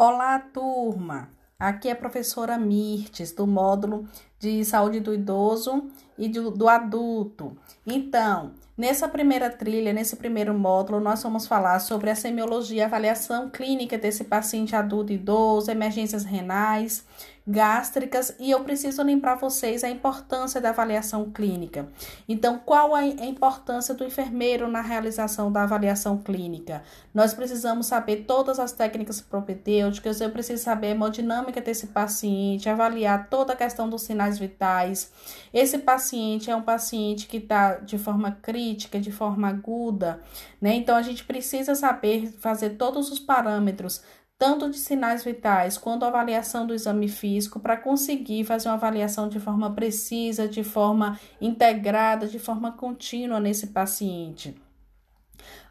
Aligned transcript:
Olá, 0.00 0.38
turma! 0.38 1.28
Aqui 1.58 1.88
é 1.88 1.90
a 1.90 1.96
professora 1.96 2.56
Mirtes, 2.56 3.32
do 3.32 3.48
módulo 3.48 4.06
de 4.38 4.64
saúde 4.64 5.00
do 5.00 5.12
idoso 5.12 5.88
e 6.16 6.28
do, 6.28 6.50
do, 6.50 6.68
adulto. 6.68 7.56
Então, 7.86 8.52
nessa 8.76 9.08
primeira 9.08 9.50
trilha, 9.50 9.92
nesse 9.92 10.16
primeiro 10.16 10.52
módulo, 10.54 11.00
nós 11.00 11.22
vamos 11.22 11.46
falar 11.46 11.78
sobre 11.80 12.10
a 12.10 12.14
semiologia, 12.14 12.86
avaliação 12.86 13.50
clínica 13.50 13.98
desse 13.98 14.24
paciente 14.24 14.76
adulto 14.76 15.12
e 15.12 15.16
idoso, 15.16 15.70
emergências 15.70 16.24
renais, 16.24 17.04
gástricas 17.48 18.36
e 18.38 18.50
eu 18.50 18.60
preciso 18.60 19.02
lembrar 19.02 19.36
vocês 19.36 19.82
a 19.82 19.88
importância 19.88 20.60
da 20.60 20.68
avaliação 20.68 21.30
clínica. 21.30 21.88
Então, 22.28 22.60
qual 22.62 22.94
a 22.94 23.06
importância 23.06 23.94
do 23.94 24.04
enfermeiro 24.04 24.68
na 24.68 24.82
realização 24.82 25.50
da 25.50 25.62
avaliação 25.62 26.18
clínica? 26.18 26.82
Nós 27.14 27.32
precisamos 27.32 27.86
saber 27.86 28.26
todas 28.26 28.58
as 28.58 28.72
técnicas 28.72 29.22
propedêuticas, 29.22 30.20
eu 30.20 30.30
preciso 30.30 30.62
saber 30.62 30.88
a 30.88 30.90
hemodinâmica 30.90 31.62
desse 31.62 31.86
paciente, 31.86 32.68
avaliar 32.68 33.28
toda 33.30 33.54
a 33.54 33.56
questão 33.56 33.88
dos 33.88 34.02
sinais 34.02 34.27
vitais. 34.36 35.12
Esse 35.54 35.78
paciente 35.78 36.50
é 36.50 36.56
um 36.56 36.62
paciente 36.62 37.28
que 37.28 37.36
está 37.36 37.76
de 37.76 37.96
forma 37.96 38.32
crítica, 38.32 38.98
de 38.98 39.12
forma 39.12 39.48
aguda, 39.48 40.20
né? 40.60 40.74
Então, 40.74 40.96
a 40.96 41.02
gente 41.02 41.24
precisa 41.24 41.76
saber 41.76 42.32
fazer 42.40 42.70
todos 42.70 43.12
os 43.12 43.20
parâmetros 43.20 44.02
tanto 44.38 44.70
de 44.70 44.78
sinais 44.78 45.24
vitais 45.24 45.76
quanto 45.76 46.04
avaliação 46.04 46.64
do 46.64 46.72
exame 46.72 47.08
físico, 47.08 47.58
para 47.58 47.76
conseguir 47.76 48.44
fazer 48.44 48.68
uma 48.68 48.76
avaliação 48.76 49.28
de 49.28 49.40
forma 49.40 49.72
precisa, 49.72 50.46
de 50.46 50.62
forma 50.62 51.18
integrada, 51.40 52.28
de 52.28 52.38
forma 52.38 52.70
contínua 52.72 53.40
nesse 53.40 53.68
paciente. 53.68 54.54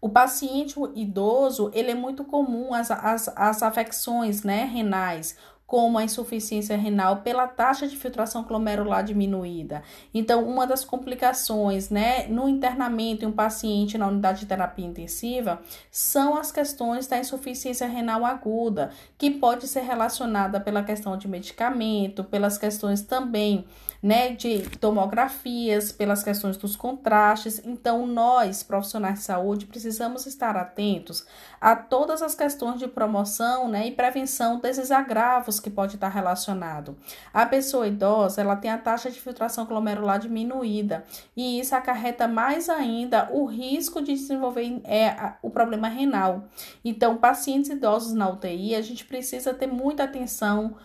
O 0.00 0.08
paciente 0.08 0.74
idoso, 0.94 1.70
ele 1.72 1.92
é 1.92 1.94
muito 1.94 2.24
comum 2.24 2.72
as, 2.74 2.90
as, 2.90 3.28
as 3.36 3.62
afecções 3.62 4.42
né, 4.42 4.64
renais, 4.64 5.36
como 5.72 5.96
a 5.96 6.04
insuficiência 6.04 6.76
renal 6.76 7.22
pela 7.22 7.48
taxa 7.48 7.88
de 7.88 7.96
filtração 7.96 8.42
glomerular 8.42 9.02
diminuída. 9.02 9.82
Então, 10.12 10.46
uma 10.46 10.66
das 10.66 10.84
complicações, 10.84 11.88
né, 11.88 12.26
no 12.26 12.46
internamento 12.46 13.24
em 13.24 13.28
um 13.28 13.32
paciente 13.32 13.96
na 13.96 14.06
unidade 14.06 14.40
de 14.40 14.46
terapia 14.46 14.84
intensiva 14.84 15.62
são 15.90 16.36
as 16.36 16.52
questões 16.52 17.06
da 17.06 17.18
insuficiência 17.18 17.86
renal 17.86 18.26
aguda, 18.26 18.90
que 19.16 19.30
pode 19.30 19.66
ser 19.66 19.80
relacionada 19.80 20.60
pela 20.60 20.82
questão 20.82 21.16
de 21.16 21.26
medicamento, 21.26 22.22
pelas 22.22 22.58
questões 22.58 23.00
também 23.00 23.64
né, 24.02 24.30
de 24.32 24.62
tomografias, 24.80 25.92
pelas 25.92 26.24
questões 26.24 26.56
dos 26.56 26.74
contrastes. 26.74 27.62
Então, 27.64 28.04
nós, 28.04 28.62
profissionais 28.62 29.20
de 29.20 29.24
saúde, 29.24 29.66
precisamos 29.66 30.26
estar 30.26 30.56
atentos 30.56 31.24
a 31.60 31.76
todas 31.76 32.20
as 32.20 32.34
questões 32.34 32.80
de 32.80 32.88
promoção, 32.88 33.68
né, 33.68 33.86
e 33.86 33.92
prevenção 33.92 34.58
desses 34.58 34.90
agravos 34.90 35.60
que 35.62 35.70
pode 35.70 35.94
estar 35.94 36.08
relacionado. 36.08 36.96
A 37.32 37.46
pessoa 37.46 37.86
idosa, 37.86 38.40
ela 38.40 38.56
tem 38.56 38.70
a 38.70 38.78
taxa 38.78 39.10
de 39.10 39.20
filtração 39.20 39.64
glomerular 39.64 40.18
diminuída, 40.18 41.04
e 41.36 41.60
isso 41.60 41.74
acarreta 41.74 42.28
mais 42.28 42.68
ainda 42.68 43.30
o 43.32 43.46
risco 43.46 44.02
de 44.02 44.12
desenvolver 44.12 44.80
é, 44.84 45.34
o 45.40 45.48
problema 45.48 45.88
renal. 45.88 46.44
Então, 46.84 47.16
pacientes 47.16 47.70
idosos 47.70 48.12
na 48.12 48.28
UTI, 48.28 48.74
a 48.74 48.82
gente 48.82 49.04
precisa 49.04 49.54
ter 49.54 49.66
muita 49.66 50.04
atenção 50.04 50.76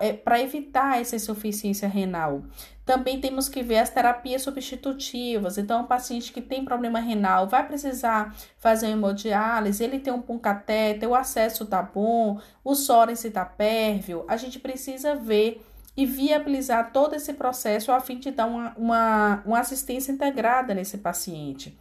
é, 0.00 0.12
para 0.14 0.40
evitar 0.40 1.00
essa 1.00 1.16
insuficiência 1.16 1.86
renal. 1.86 2.42
Também 2.84 3.20
temos 3.20 3.48
que 3.48 3.62
ver 3.62 3.78
as 3.78 3.90
terapias 3.90 4.42
substitutivas. 4.42 5.58
Então, 5.58 5.82
o 5.82 5.86
paciente 5.86 6.32
que 6.32 6.40
tem 6.40 6.64
problema 6.64 7.00
renal 7.00 7.46
vai 7.46 7.66
precisar 7.66 8.34
fazer 8.58 8.86
hemodiálise, 8.88 9.84
ele 9.84 9.98
tem 9.98 10.12
um 10.12 10.22
bom 10.22 10.38
catéter, 10.38 11.08
o 11.08 11.14
acesso 11.14 11.64
está 11.64 11.82
bom, 11.82 12.40
o 12.64 12.74
sóren 12.74 13.12
está 13.12 13.44
pérvio. 13.44 14.24
A 14.28 14.36
gente 14.36 14.58
precisa 14.58 15.14
ver 15.14 15.60
e 15.96 16.06
viabilizar 16.06 16.92
todo 16.92 17.14
esse 17.14 17.32
processo 17.32 17.90
a 17.90 18.00
fim 18.00 18.18
de 18.18 18.30
dar 18.30 18.46
uma, 18.46 18.74
uma, 18.76 19.42
uma 19.44 19.58
assistência 19.58 20.12
integrada 20.12 20.74
nesse 20.74 20.98
paciente. 20.98 21.76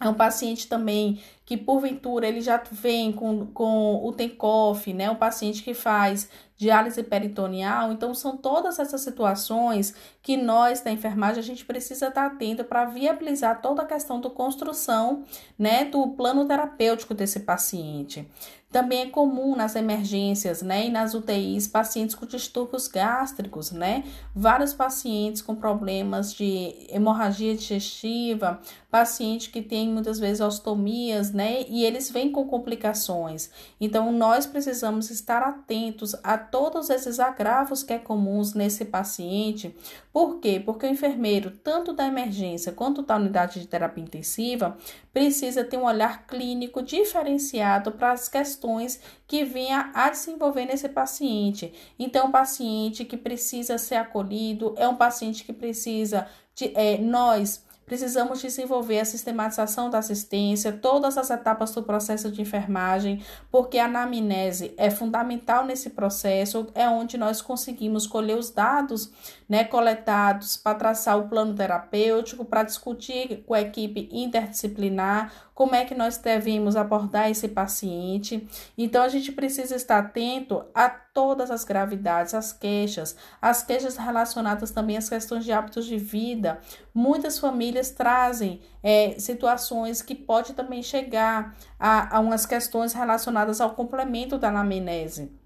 É 0.00 0.08
um 0.08 0.14
paciente 0.14 0.66
também 0.66 1.20
que, 1.50 1.56
porventura, 1.56 2.28
ele 2.28 2.40
já 2.40 2.62
vem 2.70 3.10
com, 3.10 3.44
com 3.46 4.06
o 4.06 4.12
TENCOF, 4.12 4.94
né? 4.94 5.10
Um 5.10 5.16
paciente 5.16 5.64
que 5.64 5.74
faz 5.74 6.28
diálise 6.56 7.02
peritoneal. 7.02 7.90
Então, 7.90 8.14
são 8.14 8.36
todas 8.36 8.78
essas 8.78 9.00
situações 9.00 9.92
que 10.22 10.36
nós 10.36 10.80
da 10.80 10.92
enfermagem 10.92 11.40
a 11.40 11.42
gente 11.42 11.64
precisa 11.64 12.06
estar 12.06 12.26
atento 12.26 12.62
para 12.62 12.84
viabilizar 12.84 13.60
toda 13.60 13.82
a 13.82 13.86
questão 13.86 14.20
da 14.20 14.30
construção, 14.30 15.24
né, 15.58 15.86
do 15.86 16.08
plano 16.08 16.44
terapêutico 16.44 17.14
desse 17.14 17.40
paciente. 17.40 18.28
Também 18.70 19.00
é 19.00 19.06
comum 19.06 19.56
nas 19.56 19.74
emergências, 19.74 20.62
né, 20.62 20.86
e 20.86 20.90
nas 20.90 21.12
UTIs, 21.12 21.66
pacientes 21.66 22.14
com 22.14 22.24
distúrbios 22.24 22.86
gástricos, 22.86 23.72
né? 23.72 24.04
Vários 24.32 24.72
pacientes 24.72 25.42
com 25.42 25.56
problemas 25.56 26.32
de 26.32 26.86
hemorragia 26.88 27.56
digestiva, 27.56 28.60
paciente 28.88 29.50
que 29.50 29.60
tem 29.60 29.88
muitas 29.88 30.20
vezes 30.20 30.40
ostomias, 30.40 31.32
né? 31.32 31.39
E 31.68 31.84
eles 31.84 32.10
vêm 32.10 32.32
com 32.32 32.46
complicações. 32.46 33.50
Então, 33.80 34.10
nós 34.12 34.46
precisamos 34.46 35.10
estar 35.10 35.42
atentos 35.42 36.14
a 36.22 36.36
todos 36.36 36.90
esses 36.90 37.20
agravos 37.20 37.82
que 37.82 37.92
é 37.92 37.98
comuns 37.98 38.54
nesse 38.54 38.84
paciente. 38.84 39.74
Por 40.12 40.40
quê? 40.40 40.60
Porque 40.64 40.86
o 40.86 40.90
enfermeiro, 40.90 41.50
tanto 41.50 41.92
da 41.92 42.06
emergência 42.06 42.72
quanto 42.72 43.02
da 43.02 43.16
unidade 43.16 43.60
de 43.60 43.66
terapia 43.66 44.02
intensiva, 44.02 44.76
precisa 45.12 45.62
ter 45.64 45.76
um 45.76 45.84
olhar 45.84 46.26
clínico 46.26 46.82
diferenciado 46.82 47.92
para 47.92 48.12
as 48.12 48.28
questões 48.28 49.00
que 49.26 49.44
venha 49.44 49.90
a 49.94 50.10
desenvolver 50.10 50.66
nesse 50.66 50.88
paciente. 50.88 51.72
Então, 51.98 52.28
o 52.28 52.32
paciente 52.32 53.04
que 53.04 53.16
precisa 53.16 53.78
ser 53.78 53.96
acolhido 53.96 54.74
é 54.76 54.88
um 54.88 54.96
paciente 54.96 55.44
que 55.44 55.52
precisa 55.52 56.26
de 56.54 56.72
é, 56.74 56.98
nós 56.98 57.64
Precisamos 57.90 58.40
desenvolver 58.40 59.00
a 59.00 59.04
sistematização 59.04 59.90
da 59.90 59.98
assistência, 59.98 60.70
todas 60.70 61.18
as 61.18 61.28
etapas 61.28 61.72
do 61.72 61.82
processo 61.82 62.30
de 62.30 62.40
enfermagem, 62.40 63.20
porque 63.50 63.78
a 63.78 63.86
anamnese 63.86 64.72
é 64.76 64.88
fundamental 64.90 65.66
nesse 65.66 65.90
processo, 65.90 66.68
é 66.72 66.88
onde 66.88 67.18
nós 67.18 67.42
conseguimos 67.42 68.06
colher 68.06 68.38
os 68.38 68.48
dados 68.48 69.10
né, 69.48 69.64
coletados 69.64 70.56
para 70.56 70.78
traçar 70.78 71.18
o 71.18 71.28
plano 71.28 71.52
terapêutico, 71.52 72.44
para 72.44 72.62
discutir 72.62 73.42
com 73.44 73.54
a 73.54 73.60
equipe 73.60 74.08
interdisciplinar 74.12 75.32
como 75.52 75.74
é 75.74 75.84
que 75.84 75.94
nós 75.94 76.16
devemos 76.16 76.76
abordar 76.76 77.28
esse 77.28 77.48
paciente. 77.48 78.48
Então, 78.78 79.02
a 79.02 79.08
gente 79.08 79.32
precisa 79.32 79.74
estar 79.74 79.98
atento 79.98 80.64
a 80.72 80.88
todas 81.12 81.50
as 81.50 81.64
gravidades, 81.64 82.34
as 82.34 82.52
queixas, 82.52 83.16
as 83.40 83.62
queixas 83.62 83.96
relacionadas 83.96 84.70
também 84.70 84.96
às 84.96 85.08
questões 85.08 85.44
de 85.44 85.52
hábitos 85.52 85.86
de 85.86 85.96
vida. 85.96 86.60
Muitas 86.94 87.38
famílias 87.38 87.90
trazem 87.90 88.60
é, 88.82 89.18
situações 89.18 90.02
que 90.02 90.14
pode 90.14 90.52
também 90.54 90.82
chegar 90.82 91.56
a, 91.78 92.16
a 92.16 92.20
umas 92.20 92.46
questões 92.46 92.92
relacionadas 92.92 93.60
ao 93.60 93.74
complemento 93.74 94.38
da 94.38 94.48
anamnese. 94.48 95.38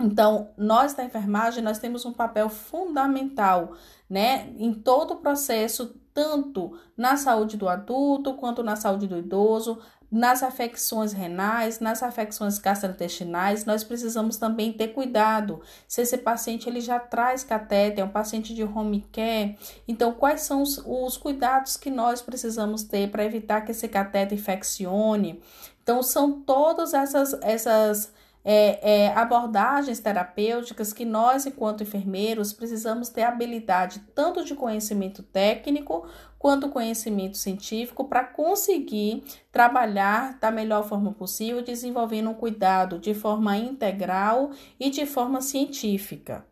Então, 0.00 0.50
nós 0.58 0.92
da 0.92 1.04
enfermagem, 1.04 1.62
nós 1.62 1.78
temos 1.78 2.04
um 2.04 2.12
papel 2.12 2.50
fundamental, 2.50 3.72
né, 4.08 4.52
em 4.58 4.74
todo 4.74 5.14
o 5.14 5.16
processo, 5.16 5.98
tanto 6.12 6.78
na 6.96 7.16
saúde 7.16 7.56
do 7.56 7.68
adulto 7.68 8.34
quanto 8.34 8.62
na 8.62 8.76
saúde 8.76 9.06
do 9.06 9.18
idoso, 9.18 9.78
nas 10.10 10.42
afecções 10.42 11.12
renais, 11.12 11.80
nas 11.80 12.02
afecções 12.02 12.58
gastrointestinais, 12.58 13.64
nós 13.64 13.84
precisamos 13.84 14.36
também 14.36 14.72
ter 14.72 14.88
cuidado. 14.88 15.60
Se 15.88 16.02
esse 16.02 16.18
paciente 16.18 16.68
ele 16.68 16.80
já 16.80 16.98
traz 16.98 17.42
catéter, 17.42 18.00
é 18.00 18.04
um 18.04 18.08
paciente 18.08 18.54
de 18.54 18.62
home 18.62 19.06
care, 19.12 19.58
então 19.86 20.12
quais 20.12 20.42
são 20.42 20.62
os, 20.62 20.80
os 20.84 21.16
cuidados 21.16 21.76
que 21.76 21.90
nós 21.90 22.22
precisamos 22.22 22.82
ter 22.82 23.10
para 23.10 23.24
evitar 23.24 23.62
que 23.62 23.72
esse 23.72 23.88
catéter 23.88 24.38
infeccione? 24.38 25.42
Então, 25.82 26.02
são 26.02 26.40
todas 26.40 26.92
essas, 26.94 27.32
essas 27.42 28.12
é, 28.48 29.06
é, 29.06 29.08
abordagens 29.08 29.98
terapêuticas 29.98 30.92
que 30.92 31.04
nós, 31.04 31.46
enquanto 31.46 31.82
enfermeiros, 31.82 32.52
precisamos 32.52 33.08
ter 33.08 33.24
habilidade 33.24 33.98
tanto 34.14 34.44
de 34.44 34.54
conhecimento 34.54 35.20
técnico 35.20 36.06
quanto 36.38 36.68
conhecimento 36.68 37.36
científico 37.36 38.04
para 38.04 38.22
conseguir 38.22 39.24
trabalhar 39.50 40.38
da 40.38 40.52
melhor 40.52 40.84
forma 40.84 41.12
possível, 41.12 41.60
desenvolvendo 41.60 42.30
um 42.30 42.34
cuidado 42.34 43.00
de 43.00 43.14
forma 43.14 43.56
integral 43.56 44.50
e 44.78 44.90
de 44.90 45.04
forma 45.06 45.40
científica. 45.40 46.46